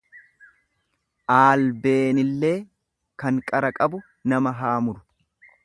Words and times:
Aalbeenillee 1.35 2.53
kan 3.25 3.37
qara 3.53 3.71
qabu 3.81 4.01
nama 4.35 4.59
haa 4.63 4.77
muru. 4.89 5.07